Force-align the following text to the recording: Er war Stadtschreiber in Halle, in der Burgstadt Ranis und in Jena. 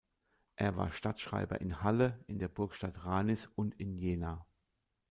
Er 0.55 0.77
war 0.77 0.91
Stadtschreiber 0.91 1.61
in 1.61 1.83
Halle, 1.83 2.23
in 2.25 2.39
der 2.39 2.47
Burgstadt 2.47 3.05
Ranis 3.05 3.45
und 3.53 3.79
in 3.79 3.93
Jena. 3.99 4.47